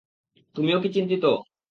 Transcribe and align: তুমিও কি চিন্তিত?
তুমিও 0.55 0.77
কি 0.83 0.89
চিন্তিত? 0.95 1.23